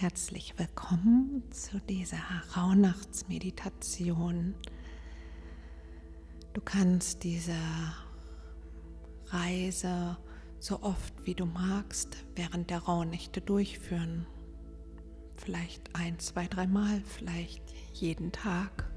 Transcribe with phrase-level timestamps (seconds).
[0.00, 2.20] Herzlich willkommen zu dieser
[2.56, 4.54] Rauhnachtsmeditation.
[6.52, 7.56] Du kannst diese
[9.26, 10.16] Reise
[10.60, 14.24] so oft wie du magst während der Rauhnächte durchführen.
[15.34, 18.88] Vielleicht ein, zwei, dreimal, vielleicht jeden Tag.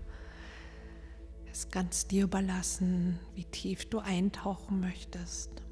[1.51, 5.63] Es ist ganz dir überlassen, wie tief du eintauchen möchtest.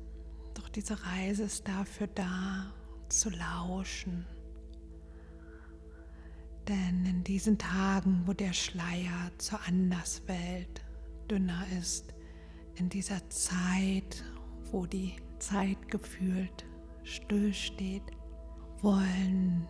[0.55, 2.73] Doch diese Reise ist dafür da,
[3.09, 4.25] zu lauschen.
[6.69, 10.85] Denn in diesen Tagen, wo der Schleier zur Anderswelt
[11.29, 12.13] dünner ist,
[12.75, 14.23] in dieser Zeit,
[14.71, 16.65] wo die Zeit gefühlt
[17.03, 18.03] stillsteht,
[18.83, 19.67] wollen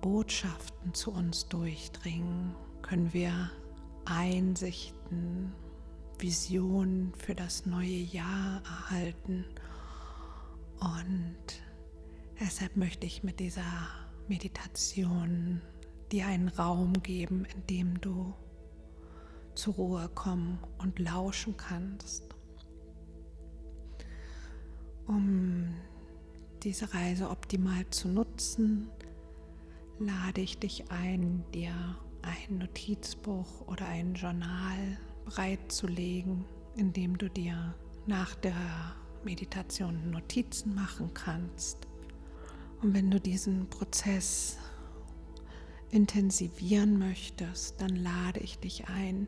[0.00, 3.50] Botschaften zu uns durchdringen, können wir
[4.04, 5.52] Einsichten,
[6.20, 9.44] Visionen für das neue Jahr erhalten.
[10.78, 11.62] Und
[12.38, 15.62] deshalb möchte ich mit dieser Meditation
[16.12, 18.34] dir einen Raum geben, in dem du
[19.54, 22.24] zur Ruhe kommen und lauschen kannst.
[25.06, 25.74] Um
[26.62, 28.90] diese Reise optimal zu nutzen,
[29.98, 31.72] lade ich dich ein, dir
[32.22, 36.44] ein Notizbuch oder ein Journal bereitzulegen,
[36.76, 37.74] in dem du dir
[38.06, 38.54] nach der
[39.24, 41.87] Meditation Notizen machen kannst.
[42.80, 44.56] Und wenn du diesen Prozess
[45.90, 49.26] intensivieren möchtest, dann lade ich dich ein,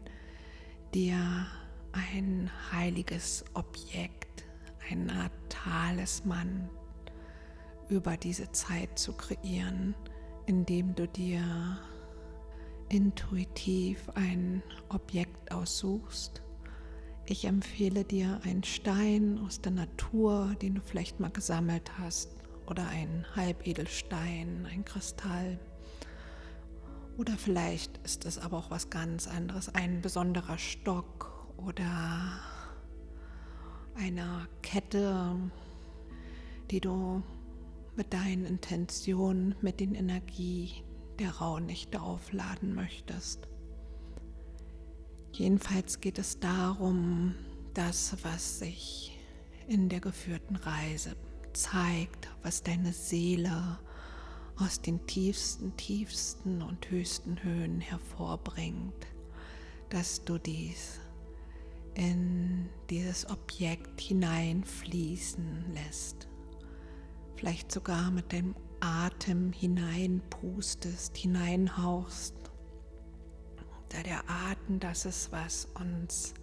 [0.95, 1.47] dir
[1.93, 4.45] ein heiliges Objekt,
[4.91, 6.69] eine Art Talisman
[7.89, 9.95] über diese Zeit zu kreieren,
[10.47, 11.79] indem du dir
[12.89, 16.43] intuitiv ein Objekt aussuchst.
[17.27, 22.40] Ich empfehle dir einen Stein aus der Natur, den du vielleicht mal gesammelt hast,
[22.71, 25.59] oder ein Halbedelstein, ein Kristall.
[27.19, 32.41] Oder vielleicht ist es aber auch was ganz anderes, ein besonderer Stock oder
[33.97, 35.37] eine Kette,
[36.71, 37.23] die du
[37.97, 40.85] mit deinen Intentionen, mit den Energie
[41.19, 43.49] der Rauhnächte aufladen möchtest.
[45.33, 47.35] Jedenfalls geht es darum,
[47.75, 49.19] das, was sich
[49.69, 51.17] in der geführten Reise
[51.53, 53.79] zeigt, was deine Seele
[54.57, 59.07] aus den tiefsten, tiefsten und höchsten Höhen hervorbringt,
[59.89, 61.01] dass du dies
[61.95, 66.29] in dieses Objekt hineinfließen lässt.
[67.37, 72.35] Vielleicht sogar mit dem Atem hineinpustest, hineinhauchst.
[73.89, 76.35] Da der Atem das ist, was uns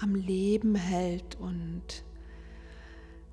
[0.00, 2.04] am Leben hält und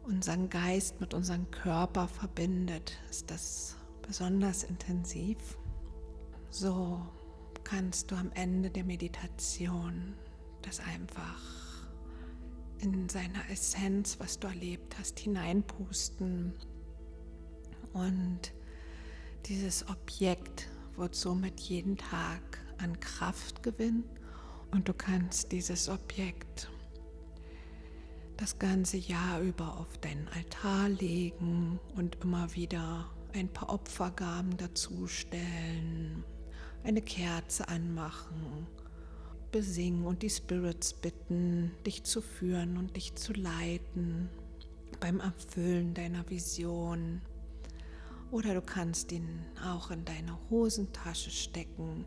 [0.10, 5.38] unseren Geist mit unserem Körper verbindet, ist das besonders intensiv.
[6.50, 7.00] So
[7.64, 10.16] kannst du am Ende der Meditation
[10.64, 11.40] das einfach
[12.80, 16.54] in seiner Essenz, was du erlebt hast, hineinpusten.
[17.94, 18.54] Und
[19.46, 22.42] dieses Objekt wird somit jeden Tag
[22.80, 24.06] an Kraft gewinnen
[24.72, 26.70] und du kannst dieses Objekt
[28.40, 36.24] das ganze Jahr über auf deinen Altar legen und immer wieder ein paar Opfergaben dazustellen,
[36.86, 38.66] eine Kerze anmachen,
[39.52, 44.30] besingen und die Spirits bitten, dich zu führen und dich zu leiten
[45.02, 47.22] beim Erfüllen deiner Vision.
[48.32, 49.28] Oder du kannst ihn
[49.68, 52.06] auch in deine Hosentasche stecken,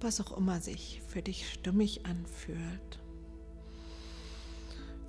[0.00, 3.03] was auch immer sich für dich stimmig anfühlt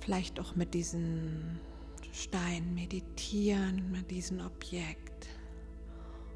[0.06, 1.58] vielleicht auch mit diesem
[2.12, 5.26] Stein meditieren, mit diesem Objekt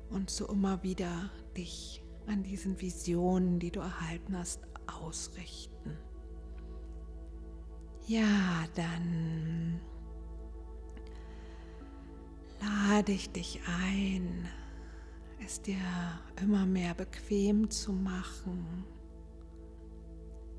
[0.08, 5.96] und so immer wieder dich an diesen Visionen, die du erhalten hast, ausrichten.
[8.08, 9.80] Ja, dann
[12.60, 14.48] lade ich dich ein,
[15.46, 15.76] es dir
[16.42, 18.84] immer mehr bequem zu machen,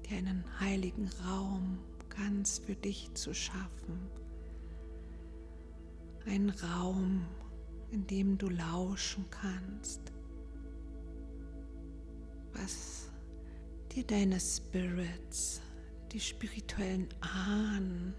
[0.10, 1.78] dir einen heiligen Raum
[2.16, 4.10] ganz für dich zu schaffen.
[6.26, 7.26] Ein Raum,
[7.92, 10.02] in dem du lauschen kannst,
[12.54, 13.10] was
[13.92, 15.62] dir deine Spirits,
[16.12, 18.14] die spirituellen Ahnen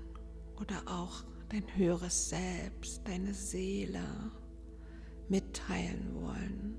[0.61, 4.03] oder auch dein höheres Selbst, deine Seele
[5.29, 6.77] mitteilen wollen.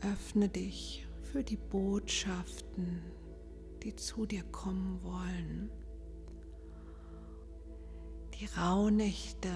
[0.00, 3.02] Öffne dich für die Botschaften,
[3.84, 5.70] die zu dir kommen wollen.
[8.40, 9.50] Die Rauhnächte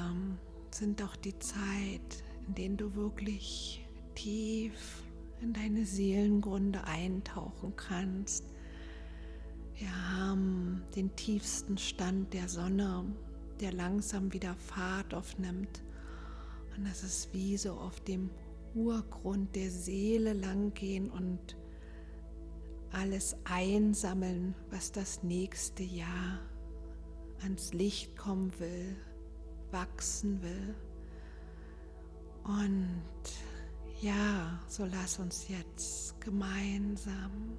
[0.70, 3.84] sind auch die Zeit, in denen du wirklich
[4.14, 5.02] tief
[5.40, 8.44] in deine Seelengründe eintauchen kannst.
[9.74, 13.04] Wir haben den tiefsten Stand der Sonne,
[13.60, 15.82] der langsam wieder Fahrt aufnimmt.
[16.76, 18.30] Und das ist wie so auf dem
[18.74, 21.56] Urgrund der Seele langgehen und
[22.92, 26.40] alles einsammeln, was das nächste Jahr
[27.42, 28.96] ans Licht kommen will,
[29.70, 30.74] wachsen will.
[32.44, 33.02] Und
[34.00, 37.58] ja, so lass uns jetzt gemeinsam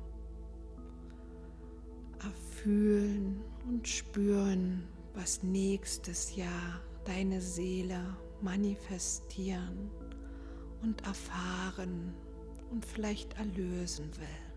[2.23, 4.83] erfühlen und spüren,
[5.13, 9.91] was nächstes Jahr deine Seele manifestieren
[10.81, 12.13] und erfahren
[12.71, 14.48] und vielleicht erlösen will.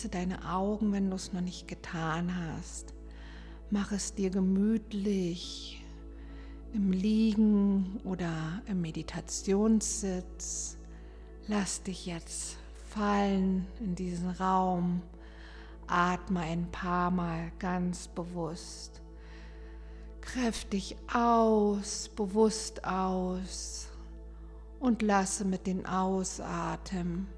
[0.00, 2.94] Schließe deine Augen, wenn du es noch nicht getan hast.
[3.68, 5.84] Mach es dir gemütlich
[6.72, 10.78] im Liegen oder im Meditationssitz.
[11.48, 12.56] Lass dich jetzt
[12.88, 15.02] fallen in diesen Raum.
[15.86, 19.02] Atme ein paar Mal ganz bewusst.
[20.22, 23.88] Kräftig aus, bewusst aus
[24.78, 27.28] und lasse mit den Ausatmen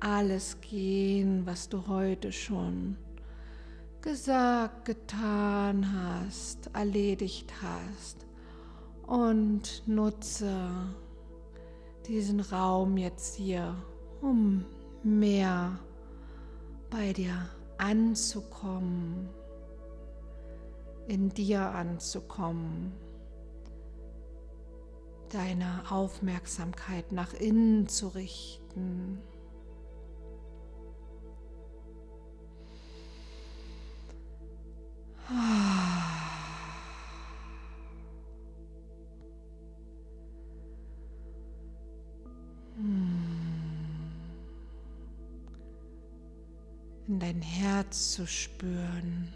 [0.00, 2.96] alles gehen, was du heute schon
[4.00, 8.26] gesagt, getan hast, erledigt hast.
[9.06, 10.70] Und nutze
[12.06, 13.76] diesen Raum jetzt hier,
[14.20, 14.64] um
[15.02, 15.78] mehr
[16.88, 17.48] bei dir
[17.78, 19.28] anzukommen,
[21.08, 22.92] in dir anzukommen,
[25.30, 29.20] deine Aufmerksamkeit nach innen zu richten.
[47.06, 49.32] in dein Herz zu spüren,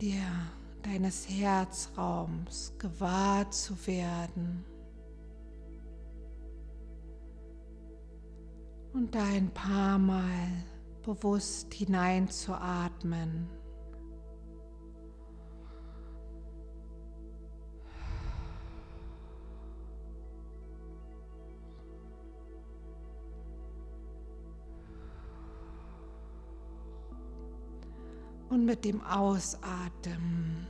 [0.00, 0.26] dir
[0.82, 4.64] deines Herzraums gewahr zu werden.
[8.92, 10.64] Und da ein paar Mal
[11.04, 13.48] bewusst hineinzuatmen.
[28.48, 30.66] Und mit dem Ausatmen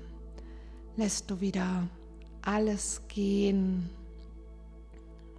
[0.97, 1.89] lässt du wieder
[2.43, 3.91] alles gehen,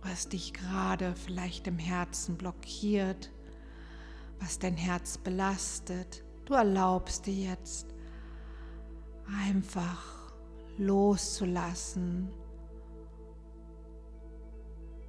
[0.04, 3.32] was dich gerade vielleicht im Herzen blockiert
[4.46, 6.24] was dein Herz belastet.
[6.46, 7.88] Du erlaubst dir jetzt
[9.44, 10.32] einfach
[10.78, 12.30] loszulassen.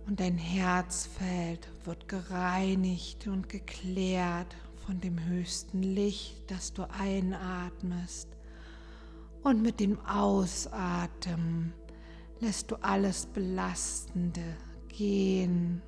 [0.07, 8.31] Und dein Herzfeld wird gereinigt und geklärt von dem höchsten Licht, das du einatmest.
[9.43, 11.75] Und mit dem Ausatmen
[12.41, 14.57] lässt du alles Belastende
[14.89, 15.83] gehen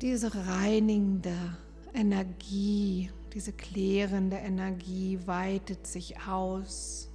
[0.00, 1.36] diese reinigende
[1.92, 7.10] Energie, diese klärende Energie weitet sich aus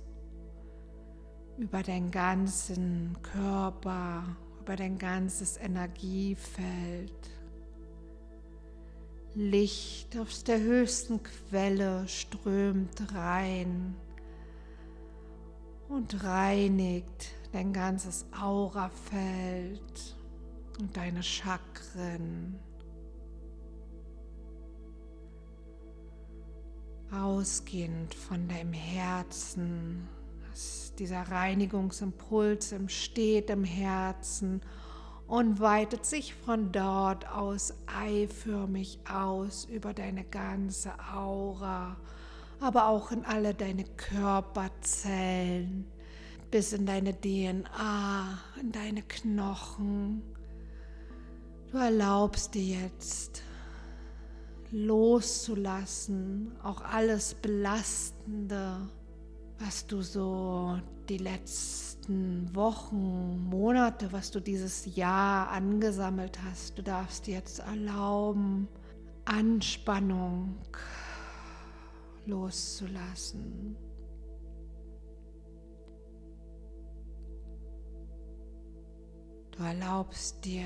[1.57, 4.23] über deinen ganzen Körper,
[4.61, 7.11] über dein ganzes Energiefeld.
[9.33, 13.95] Licht aus der höchsten Quelle strömt rein
[15.89, 20.15] und reinigt dein ganzes Aurafeld
[20.79, 22.59] und deine Chakren.
[27.15, 30.07] Ausgehend von deinem Herzen,
[30.49, 34.61] dass dieser Reinigungsimpuls entsteht im Herzen
[35.27, 41.97] und weitet sich von dort aus eiförmig aus über deine ganze Aura,
[42.59, 45.85] aber auch in alle deine Körperzellen,
[46.51, 50.21] bis in deine DNA, in deine Knochen.
[51.71, 53.41] Du erlaubst dir jetzt
[54.71, 58.89] loszulassen, auch alles Belastende
[59.59, 66.77] was du so die letzten Wochen, Monate, was du dieses Jahr angesammelt hast.
[66.77, 68.67] Du darfst jetzt erlauben,
[69.25, 70.57] Anspannung
[72.25, 73.77] loszulassen.
[79.51, 80.65] Du erlaubst dir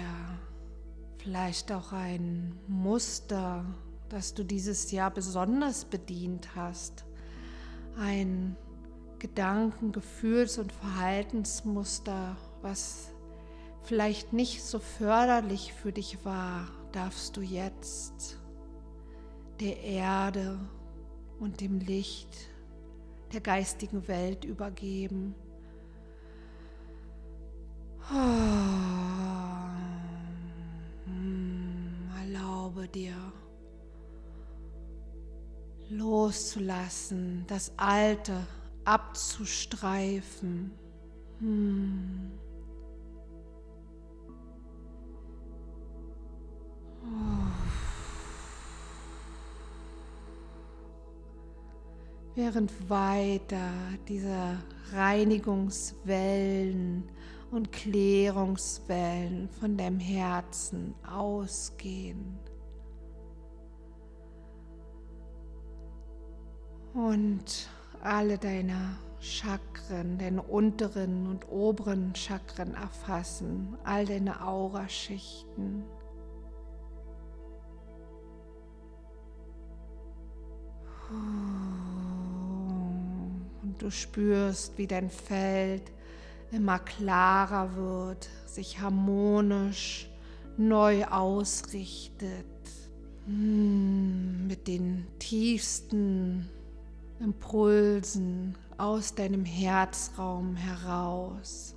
[1.20, 3.66] vielleicht auch ein Muster,
[4.10, 7.06] das du dieses Jahr besonders bedient hast,
[7.98, 8.56] ein
[9.20, 13.12] Gedanken-, Gefühls- und Verhaltensmuster, was
[13.84, 18.38] vielleicht nicht so förderlich für dich war, darfst du jetzt
[19.60, 20.60] der Erde
[21.40, 22.50] und dem Licht
[23.34, 25.36] der geistigen Welt übergeben.
[28.12, 28.40] Oh,
[32.18, 33.14] erlaube dir
[35.90, 38.46] loszulassen, das Alte
[38.86, 40.72] abzustreifen.
[41.40, 42.32] Hm.
[52.36, 53.72] Während weiter
[54.08, 54.60] diese
[54.94, 57.10] Reinigungswellen
[57.52, 62.38] und Klärungswellen von deinem Herzen ausgehen.
[66.94, 67.70] Und
[68.02, 75.84] alle deine Chakren, deine unteren und oberen Chakren erfassen, all deine Auraschichten.
[83.62, 85.92] Und du spürst, wie dein Feld
[86.52, 90.10] immer klarer wird, sich harmonisch
[90.58, 92.46] neu ausrichtet,
[93.26, 96.50] hm, mit den tiefsten
[97.20, 101.76] Impulsen aus deinem Herzraum heraus.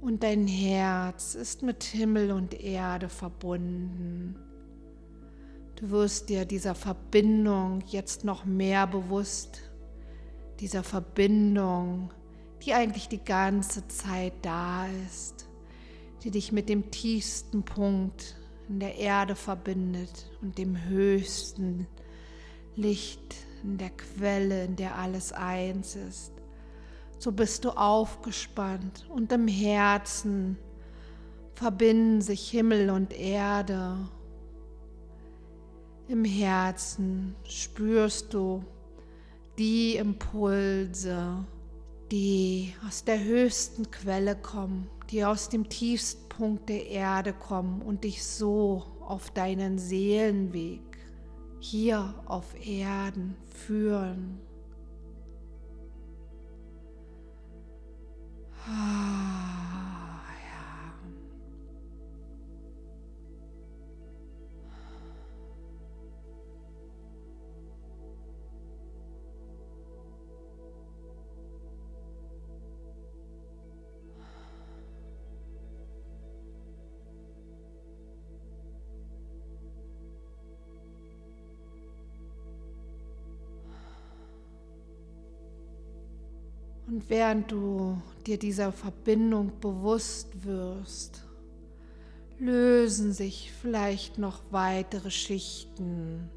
[0.00, 4.36] Und dein Herz ist mit Himmel und Erde verbunden.
[5.76, 9.62] Du wirst dir dieser Verbindung jetzt noch mehr bewusst,
[10.60, 12.10] dieser Verbindung,
[12.64, 15.48] die eigentlich die ganze Zeit da ist,
[16.22, 18.36] die dich mit dem tiefsten Punkt
[18.68, 21.86] in der Erde verbindet und dem höchsten
[22.76, 26.32] Licht in der Quelle, in der alles eins ist.
[27.18, 30.58] So bist du aufgespannt und im Herzen
[31.54, 33.96] verbinden sich Himmel und Erde.
[36.08, 38.62] Im Herzen spürst du
[39.56, 41.46] die Impulse,
[42.10, 48.04] die aus der höchsten Quelle kommen, die aus dem tiefsten Punkt der Erde kommen und
[48.04, 50.93] dich so auf deinen Seelenweg
[51.64, 54.38] hier auf Erden führen.
[58.68, 59.53] Ah,
[86.94, 91.24] Und während du dir dieser Verbindung bewusst wirst,
[92.38, 96.30] lösen sich vielleicht noch weitere Schichten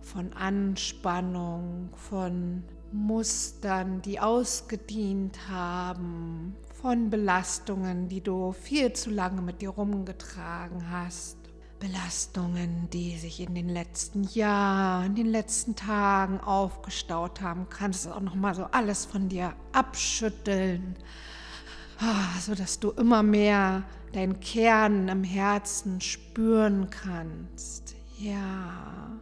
[0.00, 9.60] von Anspannung, von Mustern, die ausgedient haben, von Belastungen, die du viel zu lange mit
[9.60, 11.36] dir rumgetragen hast.
[11.84, 18.10] Belastungen, die sich in den letzten Jahren, in den letzten Tagen aufgestaut haben, kannst du
[18.10, 20.96] auch noch mal so alles von dir abschütteln,
[22.00, 27.94] ah, so dass du immer mehr deinen Kern im Herzen spüren kannst.
[28.18, 29.20] Ja.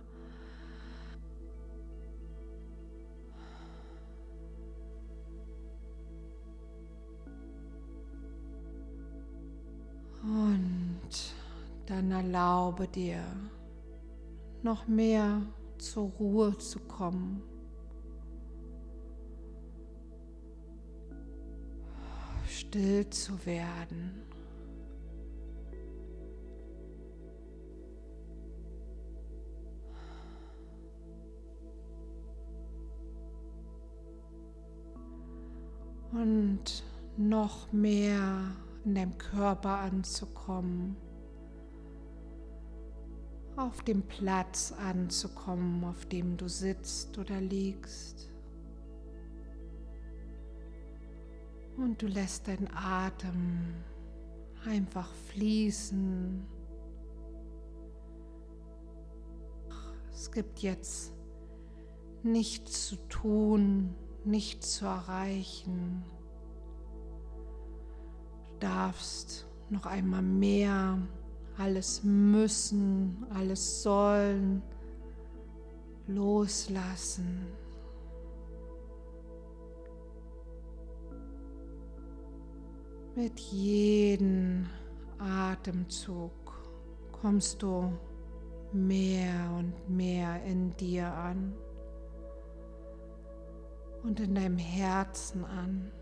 [10.23, 11.42] Und
[11.87, 13.23] dann erlaube dir
[14.63, 15.43] noch mehr
[15.79, 17.43] zur Ruhe zu kommen.
[22.47, 24.23] Still zu werden.
[36.13, 36.85] Und
[37.17, 40.97] noch mehr in deinem Körper anzukommen
[43.57, 48.31] auf dem Platz anzukommen, auf dem du sitzt oder liegst.
[51.77, 53.75] Und du lässt deinen Atem
[54.65, 56.47] einfach fließen.
[60.13, 61.13] Es gibt jetzt
[62.23, 63.95] nichts zu tun,
[64.25, 66.05] nichts zu erreichen.
[68.45, 70.99] Du darfst noch einmal mehr
[71.59, 74.63] alles müssen, alles sollen
[76.07, 77.47] loslassen.
[83.15, 84.67] Mit jedem
[85.19, 86.33] Atemzug
[87.13, 87.93] kommst du
[88.73, 91.55] mehr und mehr in dir an
[94.03, 95.93] und in deinem Herzen an.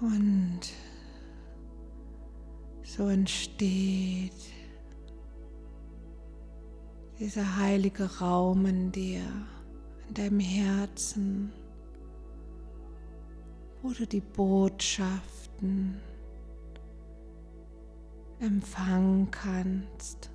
[0.00, 0.60] Und
[2.82, 4.32] so entsteht
[7.18, 9.22] dieser heilige Raum in dir,
[10.08, 11.52] in deinem Herzen,
[13.82, 16.00] wo du die Botschaften
[18.40, 20.30] empfangen kannst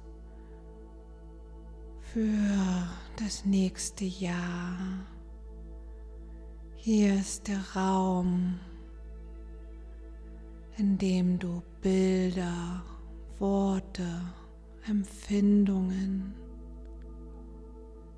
[2.02, 5.08] für das nächste Jahr.
[6.76, 8.60] Hier ist der Raum,
[10.78, 12.84] indem du Bilder,
[13.40, 14.08] Worte,
[14.88, 16.34] Empfindungen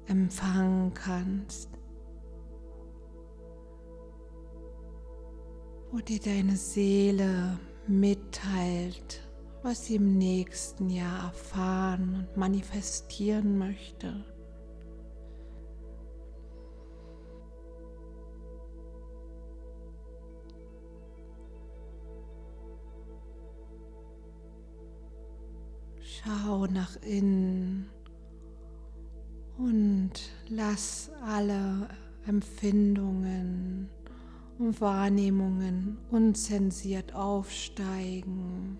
[0.07, 1.69] empfangen kannst,
[5.91, 9.21] wo dir deine Seele mitteilt,
[9.63, 14.23] was sie im nächsten Jahr erfahren und manifestieren möchte.
[26.23, 27.89] Schau nach innen
[29.57, 30.11] und
[30.49, 31.89] lass alle
[32.25, 33.89] Empfindungen
[34.57, 38.79] und Wahrnehmungen unzensiert aufsteigen.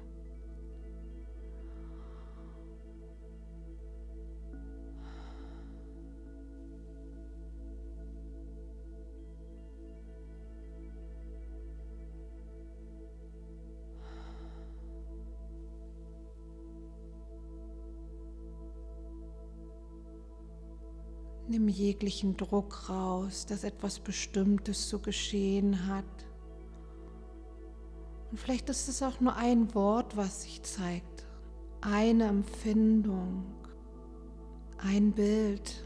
[21.49, 26.03] Nimm jeglichen Druck raus, dass etwas Bestimmtes zu geschehen hat.
[28.31, 31.25] Und vielleicht ist es auch nur ein Wort, was sich zeigt,
[31.79, 33.45] eine Empfindung,
[34.77, 35.83] ein Bild.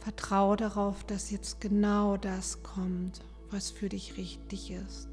[0.00, 3.20] Vertraue darauf, dass jetzt genau das kommt,
[3.50, 5.11] was für dich richtig ist.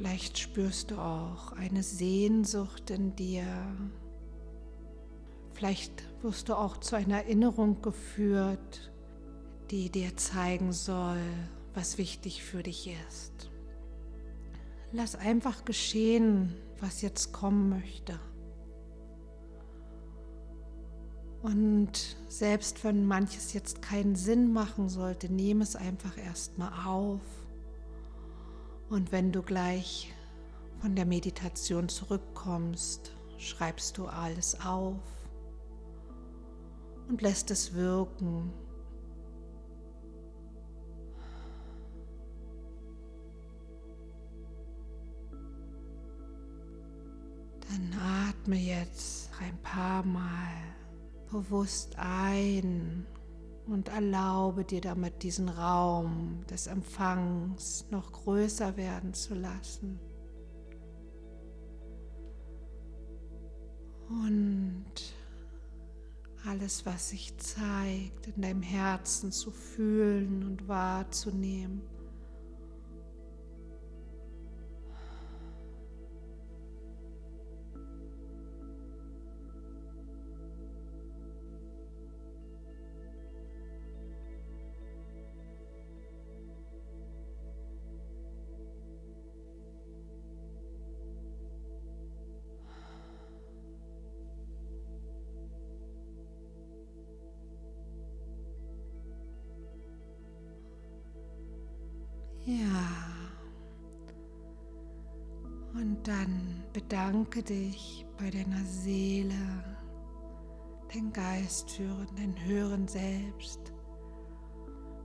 [0.00, 3.44] Vielleicht spürst du auch eine Sehnsucht in dir.
[5.52, 8.94] Vielleicht wirst du auch zu einer Erinnerung geführt,
[9.70, 11.20] die dir zeigen soll,
[11.74, 13.50] was wichtig für dich ist.
[14.90, 18.18] Lass einfach geschehen, was jetzt kommen möchte.
[21.42, 27.20] Und selbst wenn manches jetzt keinen Sinn machen sollte, nehme es einfach erstmal auf
[28.90, 30.12] und wenn du gleich
[30.80, 35.00] von der Meditation zurückkommst, schreibst du alles auf
[37.08, 38.52] und lässt es wirken.
[47.68, 50.50] Dann atme jetzt ein paar Mal
[51.30, 53.06] bewusst ein
[53.66, 60.00] und erlaube dir damit diesen Raum des Empfangs noch größer werden zu lassen.
[64.08, 65.14] Und
[66.46, 71.82] alles, was sich zeigt, in deinem Herzen zu fühlen und wahrzunehmen.
[106.02, 109.34] Dann bedanke dich bei deiner Seele,
[110.92, 113.72] dein Geist führen, dein Hören selbst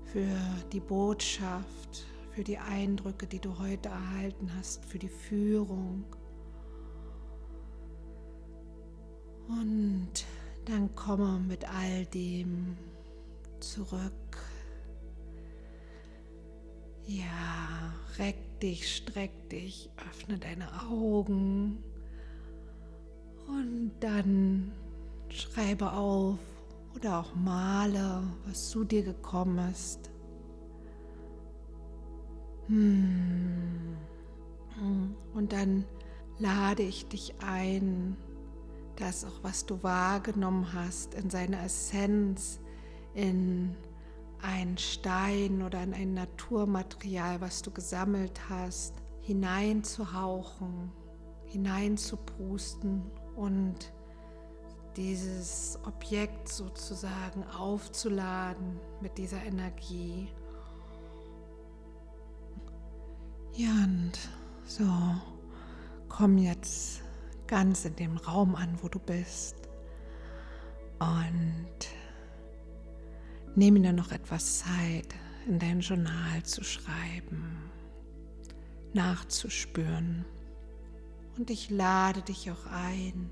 [0.06, 0.38] für
[0.72, 6.06] die Botschaft, für die Eindrücke, die du heute erhalten hast, für die Führung.
[9.48, 10.26] Und
[10.66, 12.78] dann komme mit all dem
[13.60, 14.12] zurück.
[17.06, 21.84] Ja, reck dich, streck dich, öffne deine Augen
[23.48, 24.72] und dann
[25.30, 26.40] schreibe auf
[26.96, 30.10] oder auch male, was zu dir gekommen ist.
[32.68, 33.98] Hm.
[35.34, 35.86] Und dann
[36.40, 38.18] lade ich dich ein,
[38.96, 42.60] das auch, was du wahrgenommen hast, in seiner Essenz,
[43.14, 43.76] in
[44.42, 50.92] einen Stein oder in ein Naturmaterial, was du gesammelt hast, hineinzuhauchen,
[51.46, 53.04] hineinzupusten
[53.36, 53.92] und
[54.96, 60.30] dieses Objekt sozusagen aufzuladen mit dieser Energie.
[63.54, 64.14] Ja, und
[64.66, 64.86] so
[66.10, 67.02] komm jetzt
[67.48, 69.56] ganz in dem Raum an, wo du bist.
[71.00, 71.88] Und
[73.56, 75.16] nehme dir noch etwas Zeit,
[75.48, 77.72] in dein Journal zu schreiben,
[78.94, 80.26] nachzuspüren.
[81.38, 83.30] Und ich lade dich auch ein,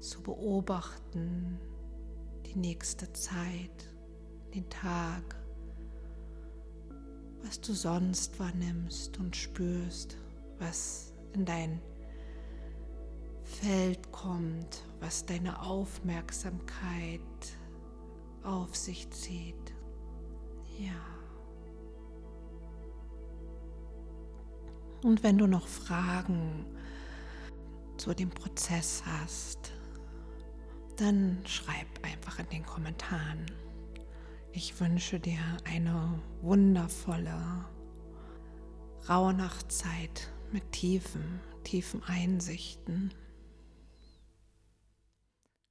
[0.00, 1.58] zu beobachten,
[2.46, 3.88] die nächste Zeit,
[4.54, 5.36] den Tag,
[7.42, 10.18] was du sonst wahrnimmst und spürst,
[10.58, 11.80] was in dein
[13.42, 17.20] Feld kommt, was deine Aufmerksamkeit
[18.44, 19.74] auf sich zieht.
[20.78, 20.92] Ja.
[25.02, 26.66] Und wenn du noch Fragen
[27.96, 29.72] zu dem Prozess hast,
[30.96, 33.46] dann schreib einfach in den Kommentaren.
[34.52, 37.64] Ich wünsche dir eine wundervolle
[39.08, 43.12] Rauhnachtzeit mit tiefen, tiefen Einsichten